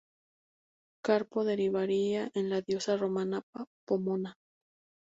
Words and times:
Carpo 1.05 1.43
derivaría 1.43 2.31
en 2.33 2.49
la 2.49 2.61
diosa 2.61 2.97
romana 2.97 3.43
Pomona. 3.85 4.33